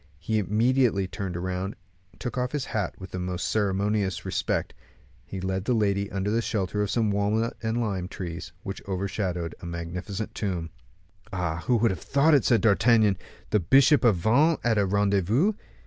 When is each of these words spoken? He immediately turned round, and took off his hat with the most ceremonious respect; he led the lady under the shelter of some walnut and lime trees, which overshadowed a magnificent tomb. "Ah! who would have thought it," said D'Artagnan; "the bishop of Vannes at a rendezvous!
He 0.17 0.39
immediately 0.39 1.07
turned 1.07 1.37
round, 1.37 1.75
and 2.11 2.19
took 2.19 2.35
off 2.35 2.53
his 2.53 2.65
hat 2.73 2.95
with 2.97 3.11
the 3.11 3.19
most 3.19 3.47
ceremonious 3.47 4.25
respect; 4.25 4.73
he 5.27 5.39
led 5.39 5.65
the 5.65 5.75
lady 5.75 6.09
under 6.11 6.31
the 6.31 6.41
shelter 6.41 6.81
of 6.81 6.89
some 6.89 7.11
walnut 7.11 7.55
and 7.61 7.79
lime 7.79 8.07
trees, 8.07 8.51
which 8.63 8.81
overshadowed 8.87 9.53
a 9.61 9.67
magnificent 9.67 10.33
tomb. 10.33 10.71
"Ah! 11.31 11.57
who 11.67 11.75
would 11.75 11.91
have 11.91 12.01
thought 12.01 12.33
it," 12.33 12.43
said 12.45 12.61
D'Artagnan; 12.61 13.15
"the 13.51 13.59
bishop 13.59 14.03
of 14.03 14.15
Vannes 14.15 14.57
at 14.63 14.79
a 14.79 14.87
rendezvous! 14.87 15.53